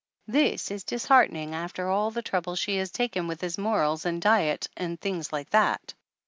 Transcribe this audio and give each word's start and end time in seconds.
This 0.25 0.71
is 0.71 0.83
disheartening 0.83 1.53
after 1.53 1.87
all 1.89 2.09
the 2.09 2.23
trouble 2.23 2.55
she 2.55 2.77
has 2.77 2.89
taken 2.89 3.27
with 3.27 3.39
his 3.41 3.59
morals 3.59 4.03
and 4.03 4.19
diet 4.19 4.67
and 4.75 4.99
things 4.99 5.31
like 5.31 5.51
that 5.51 5.93